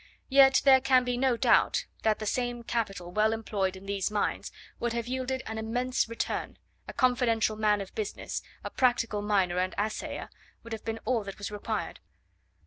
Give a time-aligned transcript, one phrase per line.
[0.29, 4.51] Yet there can be no doubt, that the same capital well employed in these mines
[4.79, 9.75] would have yielded an immense return, a confidential man of business, a practical miner and
[9.77, 10.29] assayer,
[10.63, 11.99] would have been all that was required.